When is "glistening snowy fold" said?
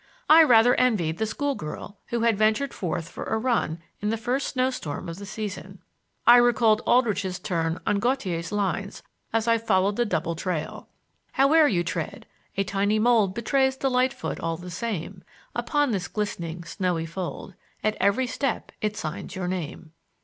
16.07-17.53